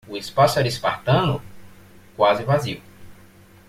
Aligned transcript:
O 0.09 0.17
espaço 0.17 0.57
era 0.57 0.67
espartano? 0.67 1.39
quase 2.17 2.43
vazio. 2.43 2.81